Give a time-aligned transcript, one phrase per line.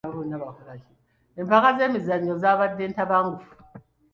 [1.39, 3.51] Empaka z'emizannyo zaabadde ntabangufu.